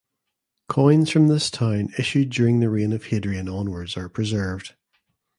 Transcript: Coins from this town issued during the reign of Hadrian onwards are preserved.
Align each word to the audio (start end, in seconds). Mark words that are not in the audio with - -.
Coins 0.67 1.11
from 1.11 1.27
this 1.27 1.51
town 1.51 1.89
issued 1.99 2.31
during 2.31 2.59
the 2.59 2.71
reign 2.71 2.91
of 2.91 3.05
Hadrian 3.05 3.47
onwards 3.47 3.95
are 3.95 4.09
preserved. 4.09 4.73